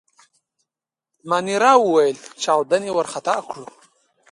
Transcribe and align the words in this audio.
مانیرا 1.29 1.73
وویل: 1.79 2.17
چاودنې 2.41 2.89
وارخطا 2.93 3.35
کړو. 3.49 3.65